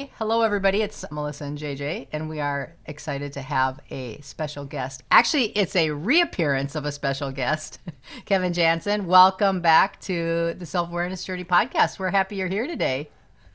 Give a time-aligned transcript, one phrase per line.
[0.00, 0.10] Yay!
[0.16, 0.80] Hello, everybody.
[0.80, 5.02] It's Melissa and JJ, and we are excited to have a special guest.
[5.10, 7.80] Actually, it's a reappearance of a special guest,
[8.24, 9.04] Kevin Jansen.
[9.06, 11.98] Welcome back to the Self Awareness Journey podcast.
[11.98, 13.10] We're happy you're here today.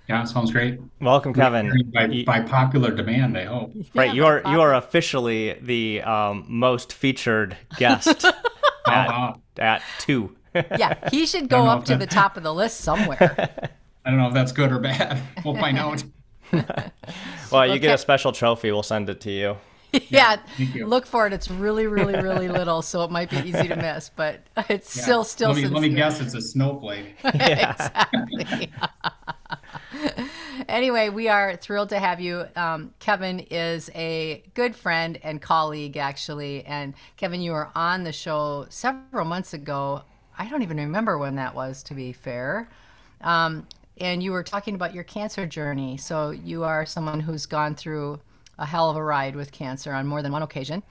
[0.07, 0.79] Yeah, sounds great.
[1.01, 1.71] Welcome, Kevin.
[1.91, 3.73] By, by popular demand, I hope.
[3.95, 8.31] Right, you are you are officially the um, most featured guest Oh,
[8.91, 10.35] at, at two.
[10.53, 13.49] Yeah, he should go up to that- the top of the list somewhere.
[14.05, 15.19] I don't know if that's good or bad.
[15.43, 16.03] We'll find out.
[17.51, 18.71] Well, you get a special trophy.
[18.71, 19.57] We'll send it to you.
[20.09, 20.87] yeah, thank you.
[20.87, 21.33] look for it.
[21.33, 25.23] It's really, really, really little, so it might be easy to miss, but it's still,
[25.23, 25.51] still.
[25.51, 27.15] Let me, let me guess, it's a snowflake.
[27.23, 28.71] exactly.
[30.67, 32.45] anyway, we are thrilled to have you.
[32.55, 36.65] Um, Kevin is a good friend and colleague, actually.
[36.65, 40.03] And Kevin, you were on the show several months ago.
[40.37, 42.69] I don't even remember when that was, to be fair.
[43.21, 43.67] Um,
[43.97, 45.97] and you were talking about your cancer journey.
[45.97, 48.19] So you are someone who's gone through
[48.57, 50.83] a hell of a ride with cancer on more than one occasion.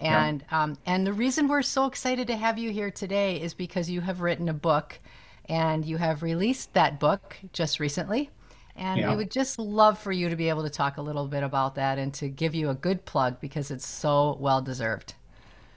[0.00, 3.90] And um, and the reason we're so excited to have you here today is because
[3.90, 4.98] you have written a book,
[5.44, 8.30] and you have released that book just recently.
[8.76, 9.10] And Yeah.
[9.10, 11.74] we would just love for you to be able to talk a little bit about
[11.74, 15.14] that and to give you a good plug because it's so well deserved.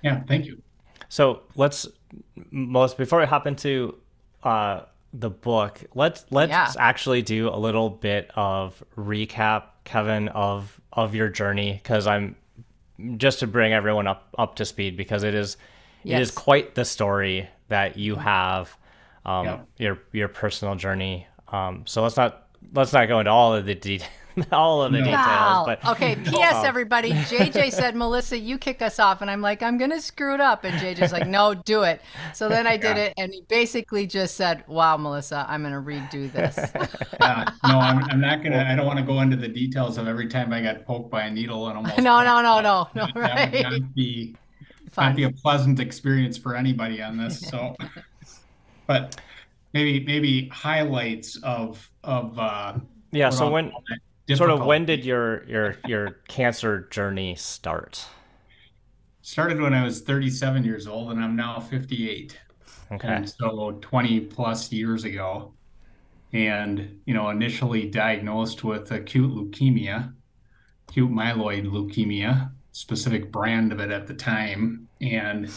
[0.03, 0.61] Yeah, thank you.
[1.09, 1.85] So let's
[2.49, 3.97] most before we hop into
[4.43, 6.71] uh, the book, let's let's Yeah.
[6.79, 12.35] actually do a little bit of recap, Kevin, of of your journey because I'm
[13.17, 15.53] just to bring everyone up up to speed because it is
[16.03, 16.21] it Yes.
[16.21, 18.75] is quite the story that you have,
[19.25, 19.59] um, Yeah.
[19.77, 21.27] your your personal journey.
[21.49, 23.99] Um, so let's not let's not go into all of the de-
[24.51, 25.05] all of the No.
[25.05, 25.63] details, Wow.
[25.65, 26.15] but okay.
[26.25, 26.63] P.S.
[26.65, 30.41] Everybody, JJ said, "Melissa, you kick us off," and I'm like, "I'm gonna screw it
[30.41, 32.01] up," and JJ's like, "No, do it."
[32.33, 33.03] So then I did Yeah.
[33.03, 36.57] it, and he basically just said, "Wow, Melissa, I'm gonna redo this."
[37.19, 39.97] Uh, no, I'm, I'm not going to, I don't want to go into the details
[39.97, 41.99] of every time I got poked by a needle and almost.
[41.99, 43.07] no, no, no, no, no.
[43.15, 44.35] That would not be,
[44.91, 45.09] Fine.
[45.09, 47.39] not be a pleasant experience for anybody on this.
[47.39, 47.75] So,
[48.87, 49.21] but
[49.73, 52.73] maybe, maybe highlights of, of, uh,
[53.11, 53.29] yeah.
[53.29, 53.71] So I'll when
[54.27, 58.05] that sort of when did your your your cancer journey start?
[59.23, 62.37] started when I was 37 years old and I'm now 58.
[62.91, 63.07] Okay.
[63.07, 65.53] And so 20 plus years ago.
[66.33, 70.13] And, you know, initially diagnosed with acute leukemia,
[70.89, 74.87] acute myeloid leukemia, specific brand of it at the time.
[74.99, 75.49] And,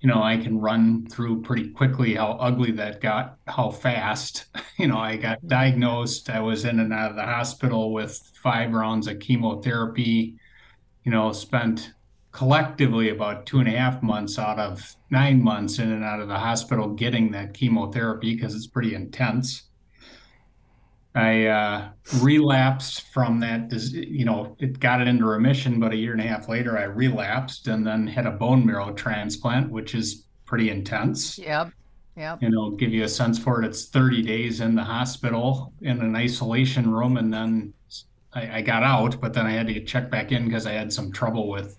[0.00, 4.46] you know, I can run through pretty quickly how ugly that got, how fast.
[4.78, 5.48] You know, I got mm-hmm.
[5.48, 6.30] diagnosed.
[6.30, 10.38] I was in and out of the hospital with five rounds of chemotherapy,
[11.04, 11.92] you know, spent
[12.32, 16.28] collectively about two and a half months out of nine months in and out of
[16.28, 19.64] the hospital getting that chemotherapy because it's pretty intense.
[21.14, 21.88] I uh,
[22.20, 26.24] relapsed from that, you know, it got it into remission, but a year and a
[26.24, 31.38] half later, I relapsed and then had a bone marrow transplant, which is pretty intense.
[31.38, 31.72] Yep.
[32.16, 32.42] Yep.
[32.42, 33.66] You know, give you a sense for it.
[33.66, 37.72] It's 30 days in the hospital in an isolation room, and then
[38.32, 40.72] I, I got out, but then I had to get checked back in because I
[40.72, 41.76] had some trouble with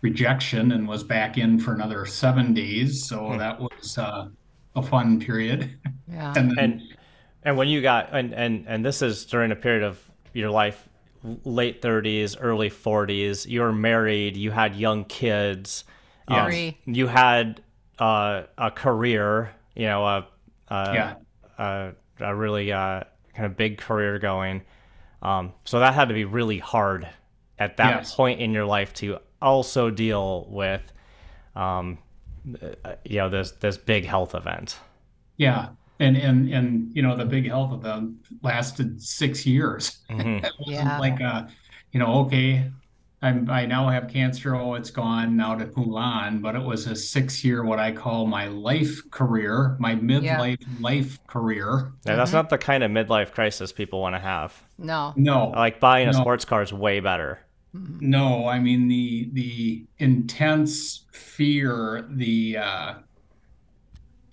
[0.00, 3.06] rejection and was back in for another seven days.
[3.06, 4.28] So that was uh,
[4.76, 5.78] a fun period.
[6.10, 6.32] Yeah.
[6.36, 6.82] And then, and
[7.44, 9.98] and when you got and and and this is during a period of
[10.32, 10.88] your life
[11.44, 15.84] late 30s early 40s you were married you had young kids
[16.30, 16.46] Yes.
[16.46, 16.76] Three.
[16.84, 17.62] you had
[17.98, 20.26] uh, a career you know a
[20.68, 21.14] a, Yeah.
[21.58, 23.04] a, a really uh,
[23.34, 24.62] kind of big career going
[25.22, 27.08] um, so that had to be really hard
[27.58, 28.14] at that Yes.
[28.14, 30.82] point in your life to also deal with
[31.56, 31.98] um,
[32.84, 34.76] uh, you know this this big health event
[35.36, 35.70] yeah.
[36.00, 39.98] And, and, and, you know, the big health of event lasted six years.
[40.10, 40.48] Mhm.
[40.66, 40.98] Yeah.
[40.98, 41.46] like, uh,
[41.92, 42.70] you know, okay,
[43.20, 44.54] I'm, I now have cancer.
[44.54, 48.26] Oh, it's gone now to Mulan, but it was a six year, what I call
[48.26, 51.92] my life career, my midlife life career.
[52.06, 54.54] Yeah, that's not the kind of midlife crisis people want to have.
[54.78, 55.12] No.
[55.16, 56.20] No, Like buying a No.
[56.20, 57.40] sports car is way better.
[57.74, 62.94] no, I mean the the intense fear, the uh,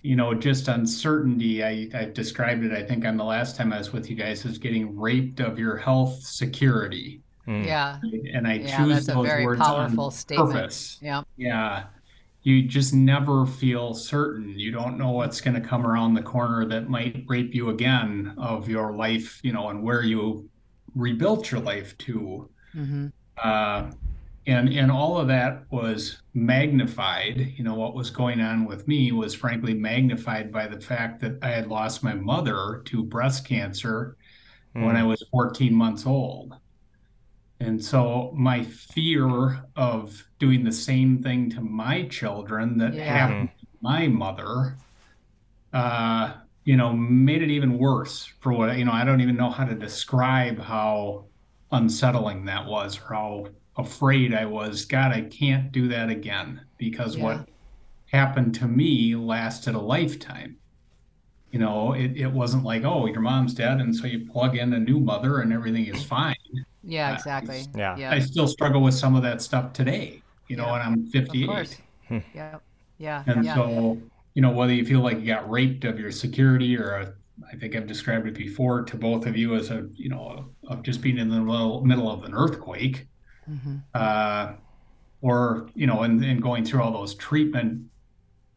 [0.06, 1.64] you know, just uncertainty.
[1.64, 4.46] I, I described it, I think, on the last time I was with you guys,
[4.46, 7.22] as getting raped of your health security.
[7.48, 7.66] Mm.
[7.66, 7.98] Yeah.
[8.32, 10.52] And I yeah, choose those words on statement.
[10.52, 10.98] purpose.
[11.02, 11.22] Yeah.
[11.36, 11.84] Yeah.
[12.42, 14.56] You just never feel certain.
[14.56, 18.32] You don't know what's going to come around the corner that might rape you again
[18.38, 20.48] of your life, you know, and where you
[20.94, 22.48] rebuilt your life to.
[22.76, 23.06] Mm-hmm.
[23.42, 23.90] Uh,
[24.46, 29.12] and and all of that was magnified you know what was going on with me
[29.12, 34.16] was frankly magnified by the fact that i had lost my mother to breast cancer
[34.74, 34.84] mm.
[34.84, 36.54] when i was 14 months old
[37.60, 43.04] and so my fear of doing the same thing to my children that yeah.
[43.04, 44.76] happened to my mother
[45.72, 46.34] uh
[46.64, 49.64] you know made it even worse for what you know i don't even know how
[49.64, 51.24] to describe how
[51.72, 53.46] unsettling that was or how
[53.76, 57.24] afraid I was, God, I can't do that again because yeah.
[57.24, 57.48] what
[58.06, 60.56] happened to me lasted a lifetime.
[61.50, 64.72] You know, it, it wasn't like, oh, your mom's dead, and so you plug in
[64.72, 66.34] a new mother and everything is fine.
[66.82, 67.60] Yeah, exactly.
[67.60, 67.96] Uh, yeah.
[67.96, 68.10] yeah.
[68.12, 70.74] I still struggle with some of that stuff today, you know, yeah.
[70.74, 71.42] and I'm 58.
[71.42, 71.76] Of course.
[72.34, 72.58] yeah.
[72.98, 73.24] Yeah.
[73.26, 73.54] And yeah.
[73.54, 73.98] so,
[74.34, 77.14] you know, whether you feel like you got raped of your security or a,
[77.52, 80.82] I think I've described it before to both of you as a, you know, of
[80.82, 83.06] just being in the middle of an earthquake
[83.50, 83.76] mm-hmm.
[83.94, 84.52] uh,
[85.22, 87.82] or you know, and, and going through all those treatment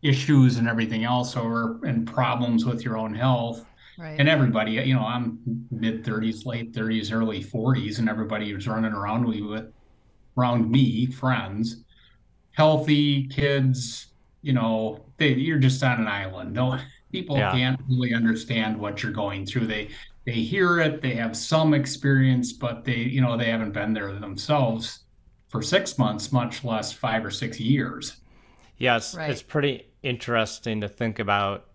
[0.01, 3.65] issues and everything else, or and problems with your own health.
[3.97, 4.15] Right.
[4.17, 5.39] And everybody, you know, I'm
[5.71, 9.73] mid 30s, late 30s, early 40s, and everybody was running around with
[10.37, 11.83] around me, friends,
[12.51, 14.07] healthy kids.
[14.41, 16.53] You know, they, you're just on an island.
[16.53, 16.79] No,
[17.11, 17.51] people yeah.
[17.51, 19.67] can't really understand what you're going through.
[19.67, 19.89] They
[20.25, 24.13] they hear it, they have some experience, but they, you know, they haven't been there
[24.13, 24.99] themselves
[25.47, 28.17] for six months, much less five or six years.
[28.77, 29.29] Yes, it's, right.
[29.29, 31.65] it's pretty interesting to think about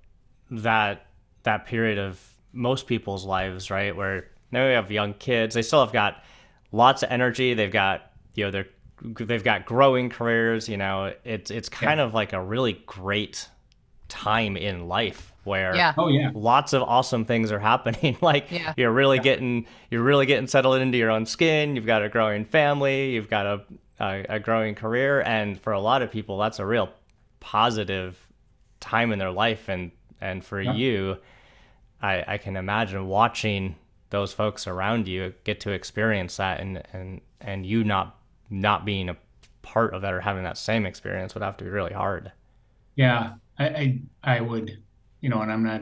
[0.51, 1.07] that
[1.43, 2.21] that period of
[2.53, 3.95] most people's lives, right?
[3.95, 6.23] Where now we have young kids, they still have got
[6.73, 7.55] lots of energy.
[7.55, 8.69] They've got you know they're
[9.03, 10.69] they've got growing careers.
[10.69, 12.05] You know, it's it's kind yeah.
[12.05, 13.49] of like a really great
[14.09, 15.95] time in life where yeah.
[15.97, 16.31] oh yeah.
[16.35, 18.17] lots of awesome things are happening.
[18.25, 18.73] Like yeah.
[18.77, 19.23] you're really yeah.
[19.23, 21.77] getting you're really getting settled into your own skin.
[21.77, 23.11] You've got a growing family.
[23.11, 23.61] You've got a,
[24.01, 25.21] a, a growing career.
[25.21, 26.91] And for a lot of people that's a real
[27.41, 28.19] positive
[28.81, 29.69] time in their life.
[29.69, 29.91] And
[30.21, 31.19] and for you
[32.03, 33.77] I, I can imagine watching
[34.11, 38.19] those folks around you get to experience that and and and you not
[38.49, 39.17] not being a
[39.63, 42.33] part of that or having that same experience would have to be really hard.
[42.95, 44.79] Yeah I, I, I would
[45.25, 45.81] you know, and I'm not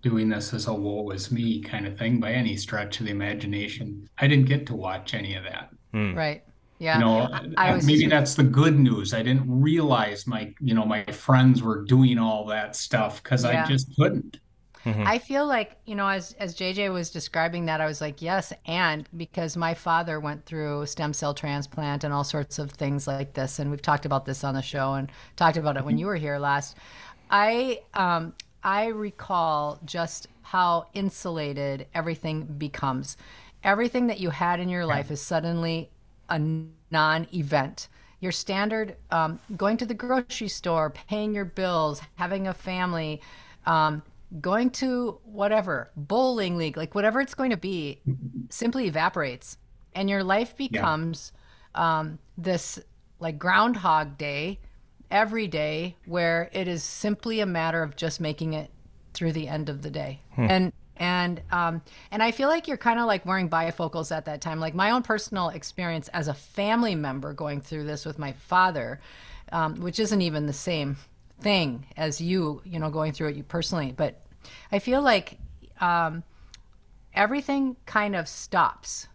[0.00, 3.10] doing this as a woe was me kind of thing by any stretch of the
[3.10, 4.08] imagination.
[4.18, 5.70] I didn't get to watch any of that.
[5.92, 6.14] Hmm.
[6.14, 6.44] Right.
[6.78, 6.98] Yeah.
[6.98, 8.10] You know, I, I maybe just...
[8.10, 9.12] that's the good news.
[9.12, 13.64] I didn't realize my, you know, my friends were doing all that stuff because yeah.
[13.64, 14.38] I just couldn't.
[14.86, 15.02] Mm-hmm.
[15.04, 18.52] I feel like, you know, as as JJ was describing that, I was like, yes,
[18.66, 23.32] and because my father went through stem cell transplant and all sorts of things like
[23.32, 26.06] this, and we've talked about this on the show and talked about it when you
[26.06, 26.76] were here last.
[27.28, 33.16] I um, I recall just how insulated everything becomes.
[33.64, 35.90] Everything that you had in your life is suddenly
[36.28, 37.88] a non event.
[38.20, 43.20] Your standard um, going to the grocery store, paying your bills, having a family,
[43.66, 44.02] um,
[44.40, 48.00] going to whatever, bowling league, like whatever it's going to be,
[48.50, 49.56] simply evaporates.
[49.94, 51.32] And your life becomes
[51.74, 51.98] yeah.
[51.98, 52.78] um, this
[53.18, 54.60] like Groundhog Day
[55.10, 58.70] every day where it is simply a matter of just making it
[59.14, 60.20] through the end of the day.
[60.34, 60.46] Hmm.
[60.50, 64.40] And and um, and I feel like you're kind of like wearing bifocals at that
[64.40, 64.60] time.
[64.60, 69.00] Like my own personal experience as a family member going through this with my father,
[69.52, 70.96] um, which isn't even the same
[71.40, 73.92] thing as you, you know, going through it you personally.
[73.96, 74.20] But
[74.72, 75.38] I feel like
[75.80, 76.22] um,
[77.14, 79.08] everything kind of stops.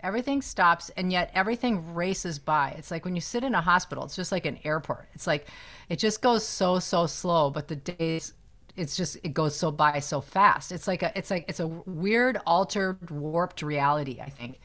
[0.00, 2.74] Everything stops and yet everything races by.
[2.76, 5.08] It's like when you sit in a hospital it's just like an airport.
[5.14, 5.48] It's like
[5.88, 8.34] it just goes so so slow but the days
[8.76, 10.72] it's just it goes so by so fast.
[10.72, 14.60] It's like a it's like it's a weird altered warped reality i think.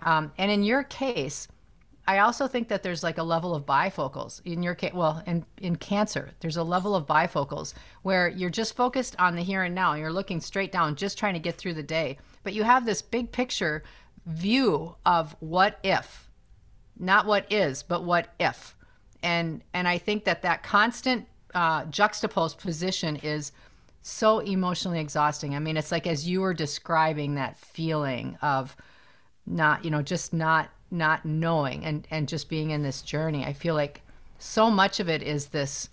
[0.00, 1.48] Um, and in your case
[2.08, 5.44] i also think that there's like a level of bifocals in your case well in
[5.60, 7.72] in cancer there's a level of bifocals
[8.02, 11.16] where you're just focused on the here and now and you're looking straight down just
[11.16, 13.84] trying to get through the day but you have this big picture
[14.28, 16.30] view of what if,
[16.98, 18.76] not what is, but what if.
[19.22, 23.52] And and I think that that constant uh, juxtaposed position is
[24.02, 25.56] so emotionally exhausting.
[25.56, 28.76] I mean, it's like as you were describing that feeling of
[29.44, 33.44] not, you know, just not not knowing and and just being in this journey.
[33.44, 34.02] I feel like
[34.38, 35.88] so much of it is this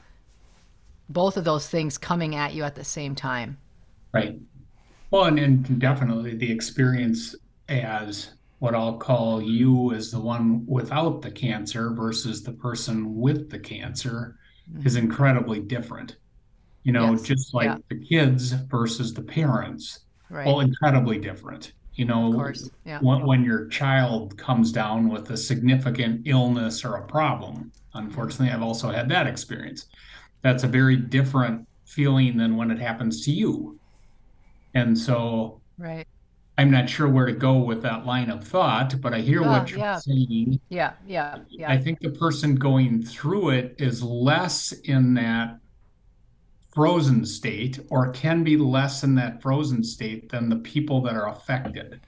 [1.09, 3.57] both of those things coming at you at the same time.
[4.13, 4.39] Right.
[5.11, 7.35] Well, and, and definitely the experience
[7.69, 13.49] as what I'll call you as the one without the cancer versus the person with
[13.49, 14.37] the cancer
[14.71, 14.87] mm-hmm.
[14.87, 16.17] is incredibly different.
[16.83, 17.23] You know, yes.
[17.23, 17.77] just like yeah.
[17.89, 20.45] the kids versus the parents, right.
[20.45, 21.73] well, incredibly different.
[21.95, 22.51] You know,
[22.83, 22.99] yeah.
[22.99, 28.61] when, when your child comes down with a significant illness or a problem, unfortunately, I've
[28.61, 29.87] also had that experience.
[30.41, 33.79] That's a very different feeling than when it happens to you.
[34.73, 36.05] And so, right.
[36.57, 39.51] I'm not sure where to go with that line of thought, but I hear yeah,
[39.51, 39.97] what you're yeah.
[39.97, 40.59] saying.
[40.69, 41.71] Yeah, yeah, yeah.
[41.71, 45.59] I think the person going through it is less in that
[46.75, 51.29] frozen state or can be less in that frozen state than the people that are
[51.29, 52.01] affected.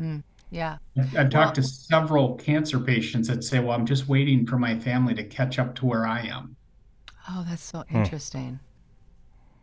[0.00, 0.76] Mm, yeah.
[0.96, 4.78] I've talked well, to several cancer patients that say, well, I'm just waiting for my
[4.78, 6.56] family to catch up to where I am.
[7.28, 7.96] Oh, that's so hmm.
[7.96, 8.60] interesting.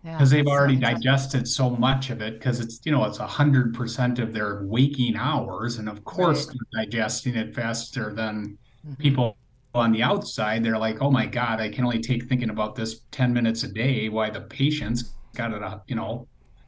[0.03, 3.19] Yeah, because they've already so digested so much of it because it's you know it's
[3.19, 6.57] a hundred percent of their waking hours and of course right.
[6.73, 9.01] they're digesting it faster than mm-hmm.
[9.01, 9.37] people
[9.75, 13.01] on the outside, they're like, oh my God, I can only take thinking about this
[13.11, 14.09] 10 minutes a day.
[14.09, 16.27] Why the patients got it up, you know,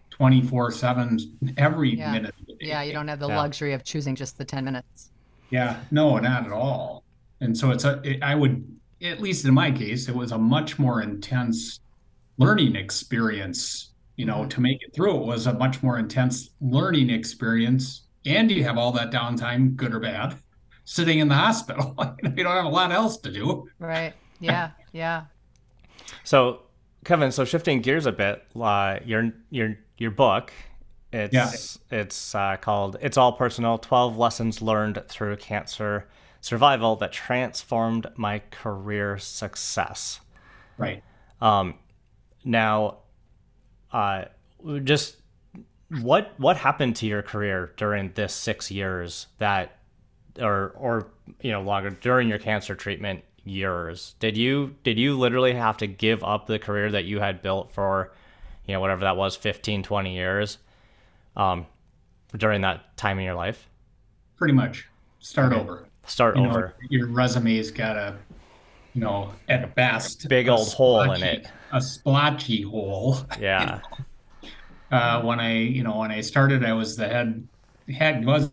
[0.10, 2.12] 24 7 every yeah.
[2.12, 2.34] minute.
[2.60, 3.38] Yeah, you don't have the yeah.
[3.38, 5.12] luxury of choosing just the 10 minutes.
[5.52, 7.04] Yeah, no, not at all.
[7.42, 8.66] And so it's a, it, I would,
[9.04, 11.80] at least in my case, it was a much more intense
[12.38, 13.92] learning experience.
[14.16, 14.50] You know, mm-hmm.
[14.50, 18.04] to make it through, it was a much more intense learning experience.
[18.26, 20.40] And you have all that downtime, good or bad
[20.86, 21.96] sitting in the hospital.
[22.24, 23.68] you don't have a lot else to do.
[23.80, 24.14] Right.
[24.40, 24.72] Yeah.
[24.94, 25.26] Yeah.
[26.24, 26.62] So,
[27.04, 30.54] Kevin, so shifting gears a bit, uh, your your your book,
[31.12, 31.52] it's yeah.
[32.00, 36.08] it's uh, called "It's All Personal: Twelve Lessons Learned Through Cancer
[36.42, 40.20] Survival That Transformed My Career Success."
[40.78, 41.04] Right.
[41.42, 41.76] Um,
[42.44, 42.98] now,
[43.92, 44.26] uh,
[44.84, 45.18] just
[46.02, 49.75] what what happened to your career during this six years that
[50.40, 51.08] or or
[51.42, 54.16] you know longer during your cancer treatment years.
[54.20, 57.72] Did you did you literally have to give up the career that you had built
[57.72, 58.12] for
[58.66, 60.58] you know whatever that was 15 20 years
[61.36, 61.66] um
[62.36, 63.68] during that time in your life?
[64.38, 64.88] Pretty much.
[65.20, 65.62] Start okay.
[65.62, 65.88] over.
[66.06, 66.76] Start you over.
[66.82, 68.16] know, your resume's got a
[68.94, 71.48] you know at best big old hole in it.
[71.72, 73.18] a splotchy hole.
[73.40, 73.80] Yeah.
[73.90, 74.06] You know?
[74.92, 77.48] uh, when i you know when i started i was the head
[77.90, 78.52] head was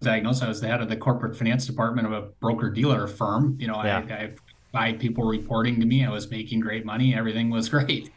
[0.00, 0.42] diagnosed.
[0.42, 3.56] I was the head of the corporate finance department of a broker dealer firm.
[3.60, 3.98] You know, yeah.
[3.98, 4.30] I,
[4.78, 6.04] I had people reporting to me.
[6.04, 7.14] I was making great money.
[7.14, 8.10] Everything was great.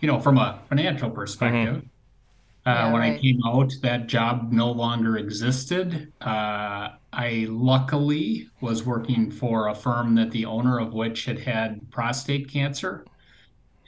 [0.00, 1.76] You know, from a financial perspective.
[1.76, 1.86] Mm-hmm.
[2.64, 3.14] Uh, yeah, when right.
[3.14, 6.12] I came out, that job no longer existed.
[6.20, 11.90] Uh, I luckily was working for a firm that the owner of which had had
[11.90, 13.04] prostate cancer.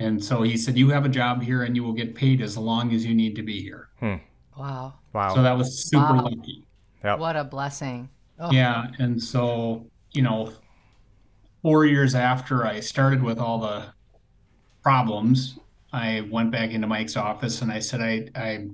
[0.00, 2.58] And so he said, You have a job here and you will get paid as
[2.58, 3.88] long as you need to be here.
[4.00, 4.16] Hmm.
[4.58, 4.94] Wow.
[5.12, 5.34] Wow.
[5.34, 6.24] So that was super wow.
[6.24, 6.63] lucky.
[7.04, 7.18] Yep.
[7.18, 8.08] What a blessing.
[8.40, 8.50] Oh.
[8.50, 8.86] Yeah.
[8.98, 10.52] And so, you know,
[11.62, 13.84] four years after I started with all the
[14.82, 15.58] problems,
[15.92, 18.68] I went back into Mike's office and I said, I, I,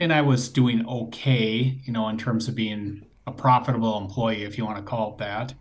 [0.00, 4.58] and I was doing okay, you know, in terms of being a profitable employee, if
[4.58, 5.54] you want to call it that.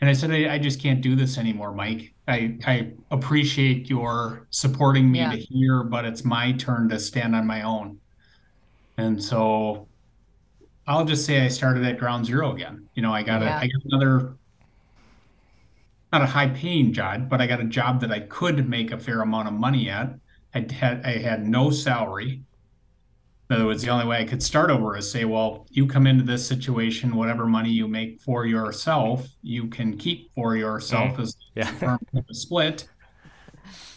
[0.00, 2.12] And I said, I, I just can't do this anymore, Mike.
[2.26, 5.32] I, I appreciate your supporting me yeah.
[5.32, 7.98] to here, but it's my turn to stand on my own.
[8.96, 9.88] And so
[10.88, 12.88] I'll just say I started at ground zero again.
[12.94, 13.58] You know, I got yeah.
[13.58, 14.34] a I got another
[16.10, 18.98] not a high paying job, but I got a job that I could make a
[18.98, 20.14] fair amount of money at.
[20.54, 22.42] I had I had no salary.
[23.50, 26.06] In other words, the only way I could start over is say, well, you come
[26.06, 31.20] into this situation, whatever money you make for yourself, you can keep for yourself mm.
[31.20, 31.96] as yeah.
[32.14, 32.88] a split.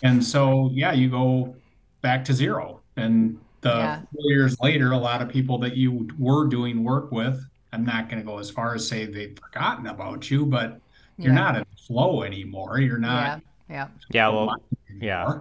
[0.03, 1.55] And so, yeah, you go
[2.01, 2.81] back to zero.
[2.95, 4.01] And the yeah.
[4.13, 8.09] four years later, a lot of people that you were doing work with, I'm not
[8.09, 10.79] going to go as far as say they've forgotten about you, but
[11.17, 11.39] you're yeah.
[11.39, 12.79] not in flow anymore.
[12.79, 13.41] You're not.
[13.69, 13.87] Yeah.
[14.11, 14.29] Yeah.
[14.29, 14.55] Well,
[14.99, 15.39] yeah.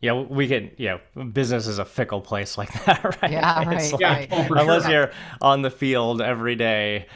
[0.00, 0.70] Yeah, we can.
[0.76, 0.98] Yeah,
[1.32, 3.32] business is a fickle place like that, right?
[3.32, 3.92] Yeah, right.
[3.92, 4.92] Like, yeah, unless sure.
[4.92, 7.06] you're on the field every day.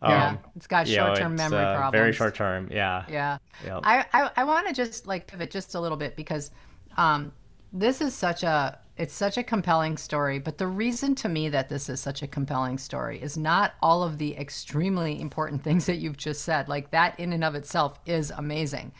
[0.00, 1.92] Yeah, um, it's got short-term know, memory uh, problems.
[1.92, 2.68] Very short-term.
[2.70, 3.04] Yeah.
[3.08, 3.38] Yeah.
[3.64, 3.80] Yep.
[3.82, 6.52] I I, I want to just like pivot just a little bit because
[6.96, 7.32] um,
[7.72, 11.68] this is such a it's such a compelling story, but the reason to me that
[11.68, 15.96] this is such a compelling story is not all of the extremely important things that
[15.96, 16.68] you've just said.
[16.68, 18.92] Like that in and of itself is amazing.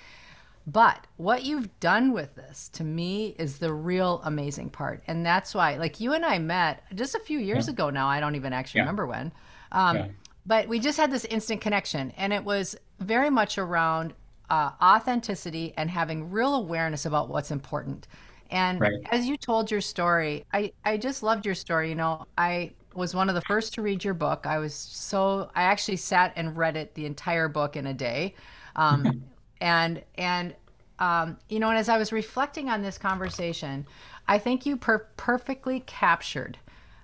[0.66, 5.02] But what you've done with this to me is the real amazing part.
[5.06, 7.72] And that's why, like, you and I met just a few years yeah.
[7.72, 8.06] ago now.
[8.06, 8.82] I don't even actually yeah.
[8.82, 9.32] remember when.
[9.72, 10.08] Um, yeah.
[10.44, 12.12] But we just had this instant connection.
[12.18, 14.12] And it was very much around
[14.50, 18.06] uh, authenticity and having real awareness about what's important.
[18.50, 19.00] And Right.
[19.10, 21.90] as you told your story, I, I just loved your story.
[21.90, 24.46] You know, I was one of the first to read your book.
[24.46, 28.34] I was so, I actually sat and read it, the entire book in a day.
[28.76, 29.12] Um,
[29.60, 30.54] and, and,
[30.98, 33.86] um, you know, and as I was reflecting on this conversation,
[34.26, 36.58] I think you per- perfectly captured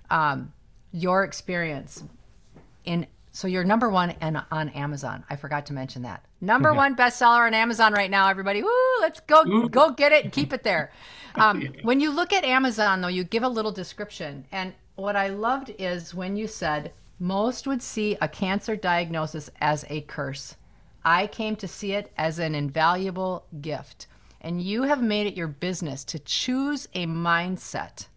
[0.09, 0.53] um,
[0.91, 2.03] your experience
[2.83, 5.25] in so you're number one and on Amazon.
[5.29, 6.23] I forgot to mention that.
[6.39, 8.63] Number one bestseller on Amazon right now, everybody.
[8.63, 8.69] Woo,
[9.01, 9.67] let's go Ooh.
[9.67, 10.91] go get it and keep it there.
[11.37, 14.45] Um, when you look at Amazon though, you give a little description.
[14.53, 19.83] And what I loved is when you said most would see a cancer diagnosis as
[19.89, 20.55] a curse.
[21.03, 24.07] I came to see it as an invaluable gift.
[24.39, 28.07] And you have made it your business to choose a mindset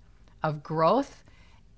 [0.44, 1.24] of growth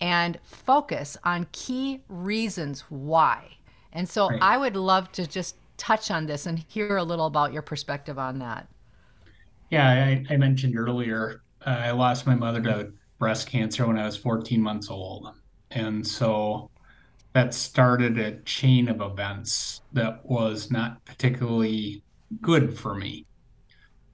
[0.01, 3.59] and focus on key reasons why.
[3.93, 4.39] And so Right.
[4.41, 8.19] I would love to just touch on this and hear a little about your perspective
[8.19, 8.69] on that.
[9.71, 14.07] Yeah, I, I mentioned earlier, uh, I lost my mother to breast cancer when I
[14.07, 15.29] was 14 months old.
[15.71, 16.71] And so
[17.35, 22.05] that started a chain of events that was not particularly
[22.41, 23.27] good for me.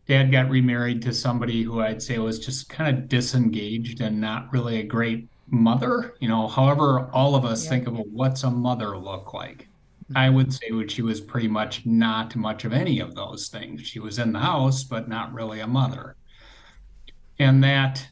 [0.07, 4.53] Dad got remarried to somebody who I'd say was just kind of disengaged and not
[4.53, 6.15] really a great mother.
[6.21, 7.71] You know, however, all of us Yeah.
[7.71, 9.69] think of what's a mother look like.
[10.15, 13.83] I would say that she was pretty much not much of any of those things.
[13.83, 16.15] She was in the house, but not really a mother.
[17.41, 18.09] And that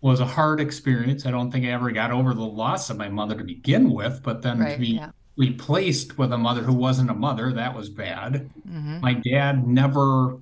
[0.00, 1.26] was a hard experience.
[1.26, 4.22] I don't think I ever got over the loss of my mother to begin with,
[4.22, 5.10] but then to be yeah.
[5.36, 8.50] replaced with a mother who wasn't a mother, that was bad.
[8.66, 10.38] hmm My dad never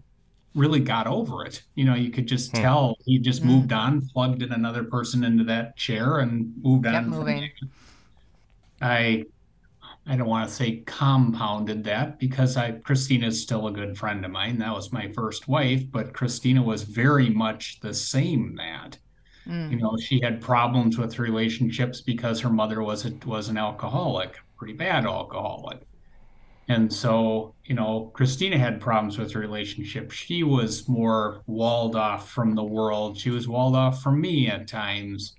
[0.54, 1.62] really got over it.
[1.76, 2.62] You know, you could just Hmm.
[2.62, 3.46] tell he just Mm.
[3.46, 7.04] moved on, plugged in another person into that chair and moved Kept on.
[7.04, 7.50] from moving.
[8.80, 9.24] I
[10.06, 14.30] I don't want to say compounded that because I Christina's still a good friend of
[14.30, 14.58] mine.
[14.58, 18.98] That was my first wife, but Christina was very much the same that.
[19.46, 19.80] You Mm.
[19.80, 24.74] know, she had problems with relationships because her mother was a, was an alcoholic, pretty
[24.74, 25.80] bad alcoholic.
[26.70, 30.12] And so, you know, Christina had problems with her relationship.
[30.12, 33.18] She was more walled off from the world.
[33.18, 35.34] She was walled off from me at times.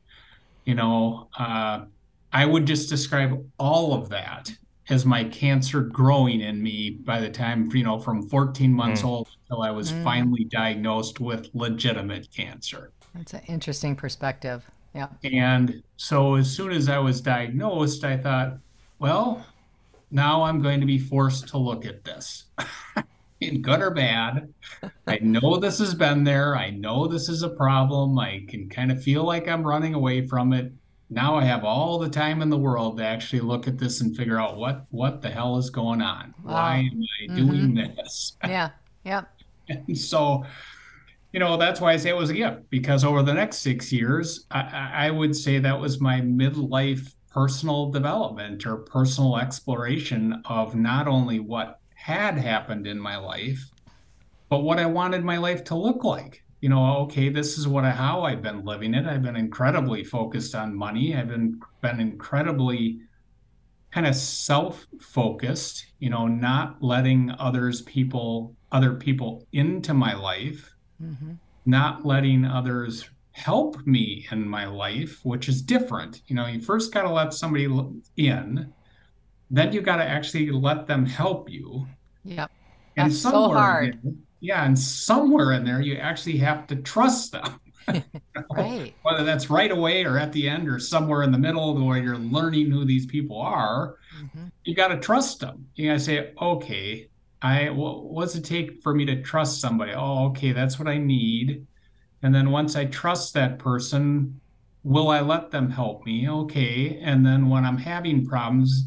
[0.66, 1.86] You know, uh,
[2.34, 4.52] I would just describe all of that
[4.90, 9.06] as my cancer growing in me by the time, you know, from 14 months Mm.
[9.06, 10.04] old until I was Mm.
[10.04, 12.92] finally diagnosed with legitimate cancer.
[13.16, 14.70] That's an interesting perspective.
[14.94, 15.08] Yeah.
[15.24, 18.58] And so as soon as I was diagnosed, I thought,
[19.00, 19.46] well,
[20.12, 22.46] now I'm going to be forced to look at this.
[23.40, 24.54] In good or bad,
[25.08, 26.56] I know this has been there.
[26.56, 28.20] I know this is a problem.
[28.20, 30.72] I can kind of feel like I'm running away from it.
[31.10, 34.16] Now I have all the time in the world to actually look at this and
[34.16, 36.36] figure out what what the hell is going on.
[36.44, 36.54] Wow.
[36.54, 37.96] Why am I doing mm-hmm.
[37.96, 38.38] this?
[38.44, 38.70] Yeah.
[39.04, 39.24] Yeah.
[39.68, 40.46] And so,
[41.34, 43.92] you know, that's why I say it was a gift because over the next six
[43.92, 50.42] years, I, I I would say that was my midlife personal development or personal exploration
[50.46, 53.70] of not only what had happened in my life,
[54.50, 56.44] but what I wanted my life to look like.
[56.60, 59.06] You know, okay, this is what I, how I've been living it.
[59.06, 61.16] I've been incredibly focused on money.
[61.16, 63.00] I've been been incredibly
[63.92, 71.34] kind of self-focused, you know, not letting others people other people into my life, hmm
[71.66, 76.22] not letting others help me in my life, which is different.
[76.28, 77.66] You know, you first got to let somebody
[78.18, 78.74] in,
[79.50, 81.88] then you got to actually let them help you.
[82.24, 82.52] Yep.
[82.98, 84.00] And That's so hard.
[84.04, 84.14] there-
[84.44, 87.60] yeah, and somewhere in there, you actually have to trust them.
[88.52, 88.94] Right.
[89.04, 92.18] Whether that's right away or at the end or somewhere in the middle where you're
[92.18, 95.68] learning who these people are, hmm you got to trust them.
[95.76, 97.10] You got to say, okay,
[97.42, 99.94] I wh- what's it take for me to trust somebody?
[99.96, 101.66] Oh, okay, that's what I need.
[102.24, 104.40] And then once I trust that person,
[104.84, 106.30] will I let them help me?
[106.30, 107.00] Okay.
[107.02, 108.86] And then when I'm having problems,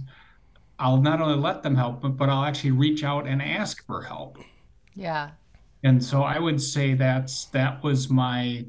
[0.79, 4.03] I'll not only let them help, but, but I'll actually reach out and ask for
[4.03, 4.39] help.
[4.95, 5.31] Yeah.
[5.83, 8.65] And so I would say that's that was my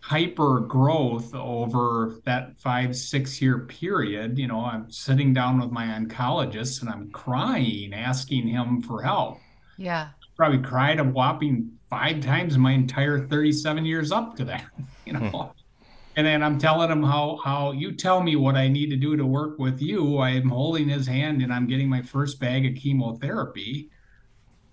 [0.00, 4.38] hyper growth over that five, six year period.
[4.38, 9.38] You know, I'm sitting down with my oncologist and I'm crying, asking him for help.
[9.76, 10.10] Yeah.
[10.36, 14.64] Probably cried a whopping five times in my entire 37 years up to that,
[15.04, 15.20] you know.
[15.20, 15.50] Hmm.
[16.16, 19.16] And then I'm telling him how how you tell me what I need to do
[19.16, 20.18] to work with you.
[20.18, 23.90] I'm holding his hand and I'm getting my first bag of chemotherapy.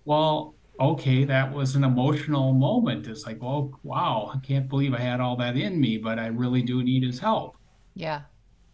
[0.06, 3.08] Well, okay, that was an emotional moment.
[3.08, 6.28] It's like, well, wow, I can't believe I had all that in me, but I
[6.28, 7.58] really do need his help.
[7.94, 8.22] Yeah.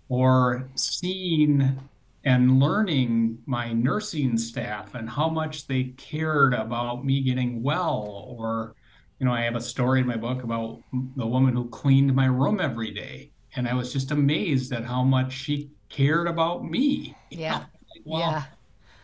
[0.08, 1.78] Or seeing
[2.26, 8.76] and learning my nursing staff and how much they cared about me getting well or
[9.20, 10.82] you know i have a story in my book about
[11.16, 15.04] the woman who cleaned my room every day and i was just amazed at how
[15.04, 17.60] much she cared about me Yeah.
[17.96, 18.44] Like, wow, Yeah.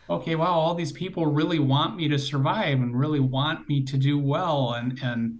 [0.10, 3.98] okay wow all these people really want me to survive and really want me to
[3.98, 5.40] do well and and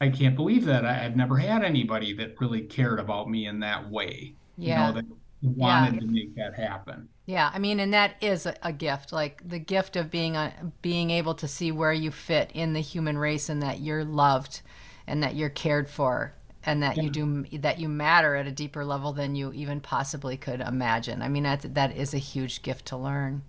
[0.00, 3.60] i can't believe that I, i've never had anybody that really cared about me in
[3.60, 4.88] that way Yeah.
[4.88, 5.06] you know that
[5.46, 9.42] wanted to make that happen Yeah, I mean, and that is a, a gift, like
[9.48, 13.18] the gift of being a, being able to see where you fit in the human
[13.18, 14.62] race, and that you're loved,
[15.06, 18.84] and that you're cared for, and that you do that you matter at a deeper
[18.84, 21.22] level than you even possibly could imagine.
[21.22, 23.42] I mean, that that is a huge gift to learn.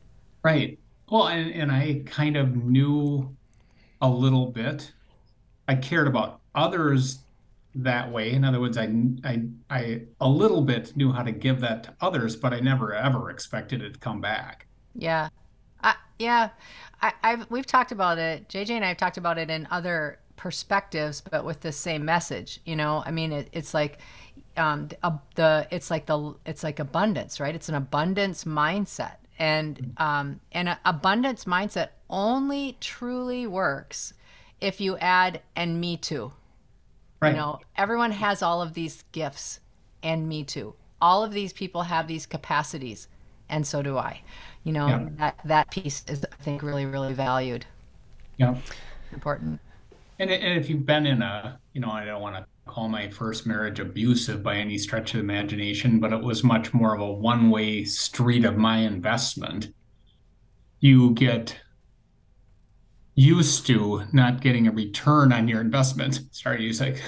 [0.44, 0.80] Right.
[1.10, 3.36] Well, and, and I kind of knew
[4.02, 4.92] a little bit.
[5.68, 7.20] I cared about others
[7.76, 8.32] that way.
[8.32, 8.92] In other words, I,
[9.24, 12.94] I, I a little bit knew how to give that to others, but I never
[12.94, 14.68] ever expected it to come back.
[14.96, 15.30] Yeah,
[15.84, 16.50] I, yeah,
[17.02, 18.50] I, I've we've talked about it.
[18.50, 22.60] JJ and I have talked about it in other perspectives, but with the same message.
[22.66, 24.00] You know, I mean, it, it's like
[24.56, 27.54] um, the, uh, the it's like the it's like abundance, right?
[27.54, 34.14] It's an abundance mindset, and um, and a abundance mindset only truly works
[34.60, 36.32] if you add and me too.
[37.20, 37.32] Right.
[37.32, 39.60] You know, everyone has all of these gifts,
[40.04, 40.76] and me too.
[41.02, 43.08] All of these people have these capacities,
[43.50, 44.22] and so do I.
[44.64, 45.10] You know, Yeah.
[45.18, 47.66] that that piece is, I think, really, really valued,
[48.38, 48.56] Yeah.
[49.12, 49.60] important.
[50.20, 53.08] And, and if you've been in a, you know, I don't want to call my
[53.10, 57.02] first marriage abusive by any stretch of the imagination, but it was much more of
[57.02, 59.70] a one way street of my investment.
[60.80, 61.58] You get
[63.18, 66.22] used to not getting a return on your investment.
[66.32, 67.02] Sorry to use like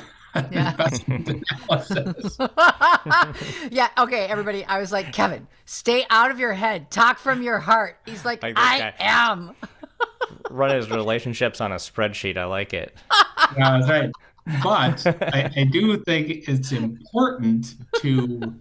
[0.51, 0.71] Yeah.
[0.71, 2.37] investment analysis.
[3.71, 3.89] yeah.
[3.97, 4.65] Okay, everybody.
[4.65, 6.91] I was like, Kevin, stay out of your head.
[6.91, 7.97] Talk from your heart.
[8.05, 9.51] He's like, Like I am.
[10.49, 12.37] Run his relationships on a spreadsheet.
[12.37, 12.95] I like it.
[13.57, 14.11] Yeah, that's right.
[14.63, 18.53] But I, I do think it's important to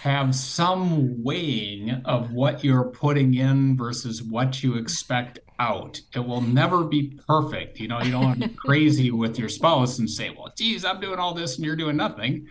[0.00, 6.00] have some weighing of what you're putting in versus what you expect out.
[6.14, 7.78] It will never be perfect.
[7.78, 10.84] You know, you don't want to be crazy with your spouse and say, well, geez,
[10.84, 12.48] I'm doing all this and you're doing nothing.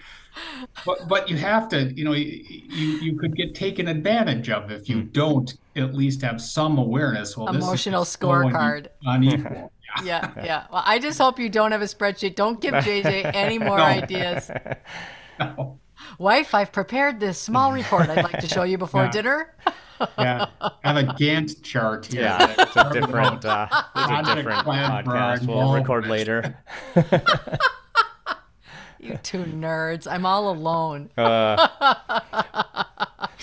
[0.85, 4.69] But but you have to, you know, you you, you could get taken advantage of
[4.69, 5.07] if you hmm.
[5.11, 7.37] don't at least have some awareness.
[7.37, 8.87] Well, this is Emotional scorecard.
[9.05, 9.71] Unequal.
[10.03, 10.65] Yeah, yeah.
[10.71, 12.35] Well, I just hope you don't have a spreadsheet.
[12.35, 14.51] Don't give JJ any more ideas.
[15.39, 15.79] No.
[16.19, 19.11] Wife, I've prepared this small report I'd like to show you before Yeah.
[19.11, 19.55] dinner.
[20.19, 22.23] Yeah, I have a Gantt chart here.
[22.23, 23.65] Yeah, it's a different, uh,
[23.95, 25.47] it's a different plan for our podcast.
[25.47, 26.57] We'll record later.
[28.99, 30.05] You two nerds.
[30.05, 31.11] I'm all alone.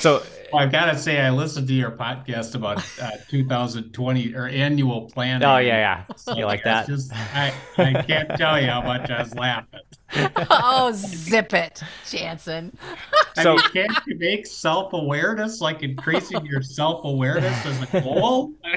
[0.02, 0.20] So,
[0.52, 5.02] Well, I've got to say, I listened to your podcast about uh, 2020 or annual
[5.02, 5.46] planning.
[5.46, 6.88] oh yeah, yeah, So you like that?
[6.88, 9.78] Just, I, I can't tell you how much I was laughing.
[10.50, 12.76] oh, zip it, Jansen.
[13.36, 18.00] I So- mean, can't you make self awareness like increasing your self awareness as a
[18.00, 18.50] goal?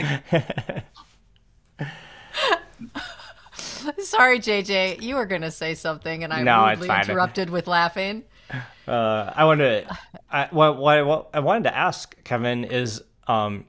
[4.00, 5.02] Sorry, JJ.
[5.02, 8.24] You were going to say something, and I No, it's rudely interrupted with laughing.
[8.88, 9.98] Uh, I wanted to,
[10.30, 13.66] I, what, what, what I wanted to ask Kevin is, um,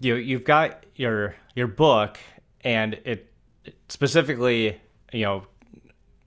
[0.00, 2.18] you you've got your your book,
[2.62, 3.32] and it
[3.64, 4.80] it specifically,
[5.12, 5.46] you know,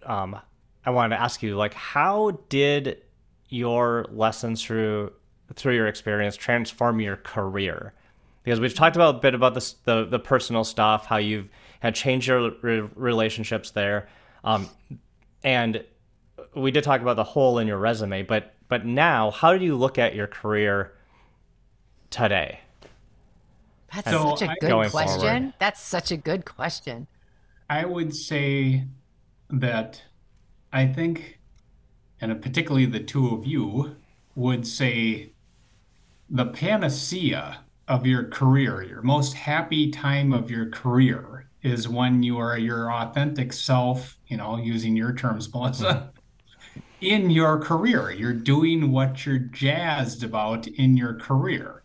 [0.06, 0.38] um,
[0.86, 3.02] I wanted to ask you like, how did
[3.50, 5.14] your lessons through
[5.56, 7.94] through your experience transform your career?
[8.44, 12.28] Because we've talked about a bit about the the personal stuff, how you've had changed
[12.28, 14.10] your re- relationships there,
[14.44, 14.70] um,
[15.44, 15.84] and
[16.56, 19.76] we did talk about the hole in your resume, but but now, how do you
[19.76, 20.94] look at your career
[22.10, 22.62] today?
[23.94, 25.20] That's So such a good Going question.
[25.20, 25.54] forward.
[25.60, 27.08] That's such a good question.
[27.70, 28.86] I would say
[29.50, 30.02] that
[30.72, 31.40] I think,
[32.22, 33.96] and particularly the two of you,
[34.36, 35.34] would say
[36.30, 37.60] the panacea
[37.90, 42.92] of your career, your most happy time of your career, is when you are your
[42.92, 46.12] authentic self, you know, using your terms, Melissa,
[47.02, 48.12] in your career.
[48.12, 51.84] You're doing what you're jazzed about in your career.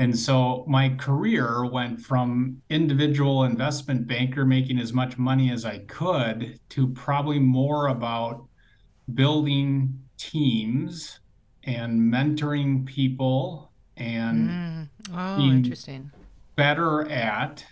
[0.00, 5.78] And so my career went from individual investment banker making as much money as I
[5.78, 8.44] could to probably more about
[9.14, 11.18] building teams
[11.64, 14.88] and mentoring people and Mm.
[15.12, 16.10] Oh, being interesting.
[16.54, 17.64] better at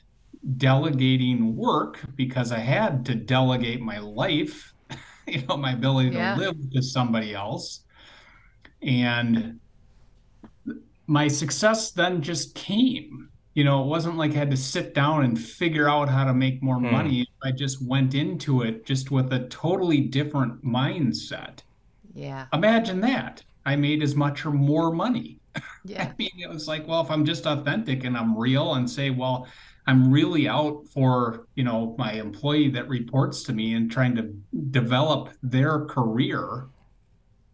[0.56, 4.74] delegating work because I had to delegate my life,
[5.32, 6.34] you know, my ability Yeah.
[6.34, 7.80] to live to somebody else.
[8.82, 9.60] And
[11.06, 13.30] my success then just came.
[13.54, 16.34] You know, it wasn't like I had to sit down and figure out how to
[16.34, 16.92] make more Hmm.
[16.92, 17.26] money.
[17.42, 21.60] I just went into it just with a totally different mindset.
[22.14, 22.46] Yeah.
[22.52, 23.42] Imagine that.
[23.64, 25.40] I made as much or more money.
[25.84, 26.02] Yeah.
[26.02, 29.10] I mean, it was like, well, if I'm just authentic and I'm real and say,
[29.10, 29.46] well,
[29.86, 34.34] I'm really out for, you know, my employee that reports to me and trying to
[34.70, 36.68] develop their career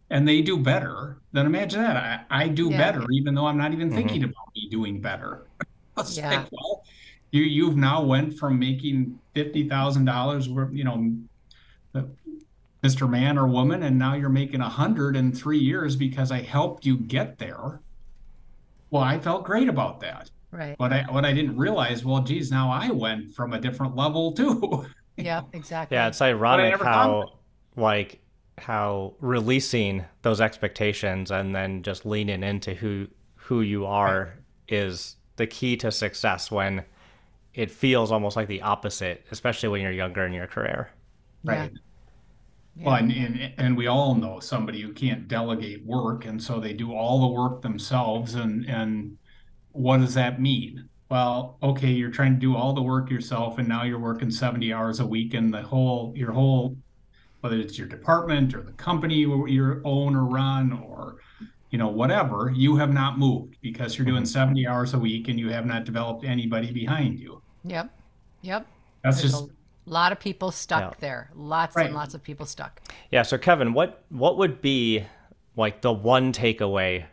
[0.09, 2.27] and they do better, then imagine that.
[2.29, 2.77] I, I do Yeah.
[2.77, 3.95] better, even though I'm not even Mhm.
[3.95, 5.49] thinking about me doing better.
[5.97, 6.29] It's Yeah.
[6.41, 6.81] like, well,
[7.31, 11.17] you you've now went from making fifty thousand dollars you know,
[12.83, 13.07] Mr.
[13.07, 16.85] Man or woman, and now you're making a hundred in three years because I helped
[16.85, 17.81] you get there.
[18.91, 20.29] Well, I felt great about that.
[20.53, 20.75] Right.
[20.77, 24.31] But I what I didn't realize, well, geez, now I went from a different level
[24.33, 24.85] too.
[25.15, 25.43] Yeah.
[25.53, 25.95] Exactly.
[25.95, 27.33] Yeah, it's ironic never how
[27.75, 28.19] like
[28.57, 34.33] how releasing those expectations and then just leaning into who who you are
[34.67, 36.83] is the key to success when
[37.53, 40.89] it feels almost like the opposite, especially when you're younger in your career.
[41.43, 41.67] Yeah.
[42.75, 46.73] Well, and, and and we all know somebody who can't delegate work, and so they
[46.73, 48.33] do all the work themselves.
[48.33, 49.19] And and
[49.73, 50.89] what does that mean?
[51.09, 54.73] Well, okay, you're trying to do all the work yourself, and now you're working 70
[54.73, 56.77] hours a week, and the whole your whole
[57.41, 61.17] whether it's your department or the company you you own or run or
[61.71, 64.53] you know whatever, you have not moved because you're doing mm-hmm.
[64.55, 67.41] 70 hours a week and you have not developed anybody behind you.
[67.65, 67.89] Yep.
[68.43, 68.67] Yep.
[69.03, 70.99] That's There's just a lot of people stuck Yeah.
[70.99, 71.31] there.
[71.35, 71.87] Lots Right.
[71.87, 72.81] and lots of people stuck.
[73.11, 75.03] Yeah, so Kevin, what what would be
[75.55, 77.05] like the one takeaway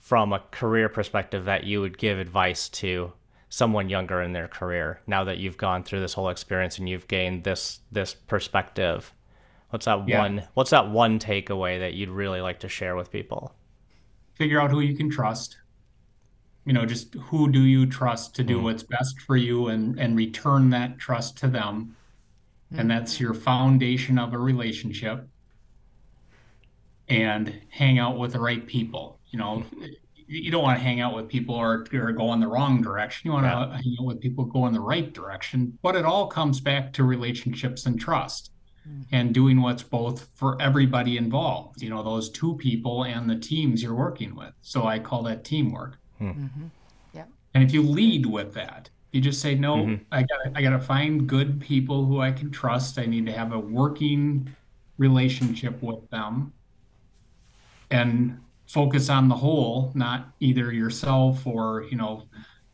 [0.00, 3.12] from a career perspective that you would give advice to
[3.48, 7.08] someone younger in their career now that you've gone through this whole experience and you've
[7.08, 9.12] gained this this perspective?
[9.70, 10.20] What's that Yeah.
[10.20, 13.54] one what's that one takeaway that you'd really like to share with people?
[14.40, 15.58] figure out who you can trust.
[16.64, 18.64] You know, just who do you trust to do hmm.
[18.64, 21.94] what's best for you and and return that trust to them.
[22.70, 22.88] And hmm.
[22.88, 25.28] that's your foundation of a relationship.
[27.06, 29.19] And hang out with the right people.
[29.30, 29.64] You know,
[30.26, 33.28] you don't want to hang out with people or, or go in the wrong direction.
[33.28, 33.66] You want Yeah.
[33.66, 35.78] to hang out with people go in the right direction.
[35.82, 38.50] But it all comes back to relationships and trust
[39.12, 43.82] and doing what's both for everybody involved, you know, those two people and the teams
[43.82, 44.52] you're working with.
[44.62, 45.98] So I call that teamwork.
[46.20, 46.66] Mm-hmm.
[47.14, 47.28] Yep.
[47.54, 50.00] And if you lead with that, you just say, no, Mhm.
[50.10, 52.98] I gotta, I gotta find good people who I can trust.
[52.98, 54.48] I need to have a working
[54.98, 56.52] relationship with them
[57.90, 58.38] and
[58.70, 62.22] focus on the whole, not either yourself or, you know,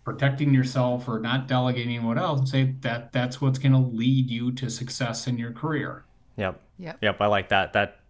[0.05, 4.53] protecting yourself or not delegating what else say that that's what's going to lead you
[4.53, 6.05] to success in your career.
[6.37, 6.61] Yep.
[6.79, 6.99] Yep.
[7.03, 7.73] Yep, I like that.
[7.73, 8.01] That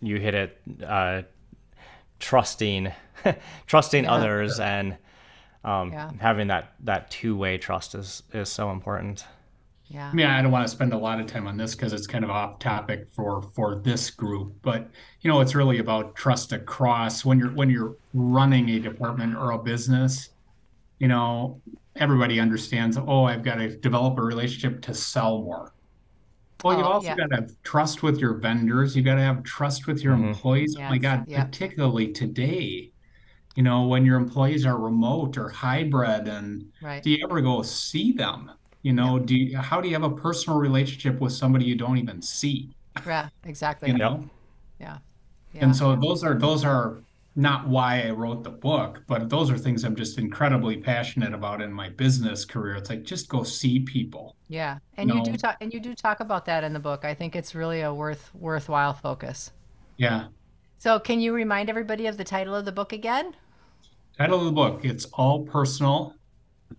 [0.00, 1.22] you hit it uh
[2.20, 2.92] trusting
[3.66, 4.12] trusting Yeah.
[4.12, 4.96] others and
[5.64, 6.10] um Yeah.
[6.20, 9.24] having that that two-way trust is is so important.
[9.86, 10.08] Yeah.
[10.08, 12.06] I mean, I don't want to spend a lot of time on this because it's
[12.06, 16.52] kind of off topic for for this group, but you know, it's really about trust
[16.52, 20.30] across when you're when you're running a department or a business.
[20.98, 21.60] You know,
[21.96, 22.96] everybody understands.
[22.96, 25.74] Oh, I've got to develop a relationship to sell more.
[26.62, 27.16] Well, you've Oh, also yeah.
[27.16, 28.96] got to have trust with your vendors.
[28.96, 30.28] You've got to have trust with your Mhm.
[30.28, 30.76] employees.
[30.78, 31.46] Oh my God, yep.
[31.50, 32.90] particularly today.
[33.54, 37.02] You know, when your employees are remote or hybrid and Right.
[37.02, 38.50] do you ever go see them?
[38.84, 41.96] You know, do you, how do you have a personal relationship with somebody you don't
[41.96, 42.70] even see?
[43.06, 43.30] Yeah.
[43.44, 43.88] Exactly.
[43.90, 44.28] You know,
[44.78, 44.98] Yeah.
[45.54, 45.64] Yeah.
[45.64, 46.98] and so those are those are
[47.34, 51.62] not why I wrote the book, but those are things I'm just incredibly passionate about
[51.62, 52.76] in my business career.
[52.76, 54.36] It's like just go see people.
[54.48, 57.06] Yeah, and you do talk and you do talk about that in the book.
[57.06, 59.50] I think it's really a worth worthwhile focus.
[59.96, 60.26] Yeah.
[60.76, 63.34] So, can you remind everybody of the title of the book again?
[64.18, 66.14] Title of the book: It's all personal.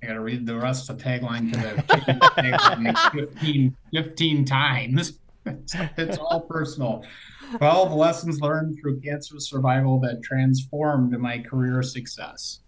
[0.01, 1.83] I got to read the rest of the tagline to the
[2.37, 5.19] tagline like 15, 15 times.
[5.45, 7.05] It's, it's all personal.
[7.57, 12.59] 12 lessons learned through cancer survival that transformed my career success.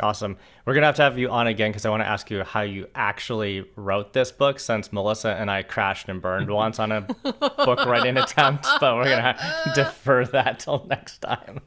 [0.00, 0.36] Awesome.
[0.64, 2.42] We're going to have to have you on again cuz I want to ask you
[2.42, 6.92] how you actually wrote this book since Melissa and I crashed and burned once on
[6.92, 11.60] a book writing attempt, but we're going to defer that till next time.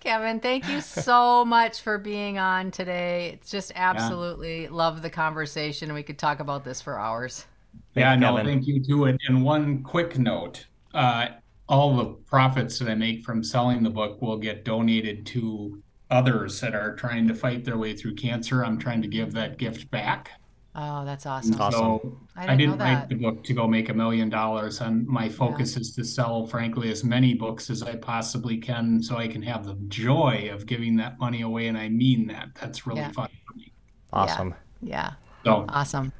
[0.00, 3.30] Kevin, thank you so much for being on today.
[3.34, 5.92] It's just absolutely love the conversation.
[5.92, 7.46] We could talk about this for hours.
[7.94, 8.46] Yeah, you, no, Kevin.
[8.46, 9.04] thank you too.
[9.04, 11.28] And, and one quick note uh,
[11.68, 16.60] all the profits that I make from selling the book will get donated to others
[16.60, 18.64] that are trying to fight their way through cancer.
[18.64, 20.30] I'm trying to give that gift back.
[20.74, 21.60] Oh, that's awesome.
[21.60, 21.72] Awesome.
[21.80, 24.80] So I I didn't didn't know write the book to go make a million dollars,
[24.80, 29.16] and my focus is to sell, frankly, as many books as I possibly can, so
[29.16, 31.66] I can have the joy of giving that money away.
[31.68, 32.50] And I mean that.
[32.60, 33.10] That's really Yeah.
[33.12, 33.72] fun for me.
[34.12, 34.54] Awesome.
[34.82, 35.14] Yeah.
[35.44, 36.12] So, Awesome.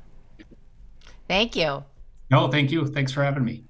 [1.29, 1.85] Thank you.
[2.31, 2.87] no, thank you.
[2.87, 3.65] Thanks for having me.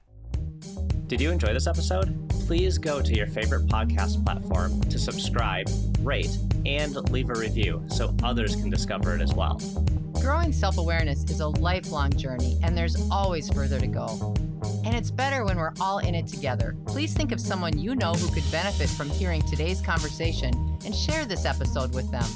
[1.09, 2.29] Did you enjoy this episode?
[2.47, 5.67] Please go to your favorite podcast platform to subscribe,
[6.01, 9.61] rate, and leave a review so others can discover it as well.
[10.21, 14.35] Growing self awareness is a lifelong journey, and there's always further to go.
[14.85, 16.77] And it's better when we're all in it together.
[16.87, 21.25] Please think of someone you know who could benefit from hearing today's conversation and share
[21.25, 22.27] this episode with them.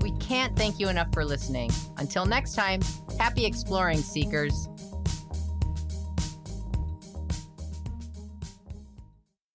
[0.00, 1.70] We can't thank you enough for listening.
[1.98, 2.80] Until next time,
[3.18, 4.68] happy exploring, seekers.